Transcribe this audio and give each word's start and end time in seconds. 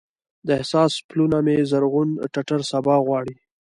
د 0.47 0.49
احساس 0.59 0.93
پلونه 1.09 1.37
مې 1.45 1.57
زرغون 1.71 2.09
ټټر 2.33 2.59
سبا 2.71 2.95
غواړي 3.05 3.35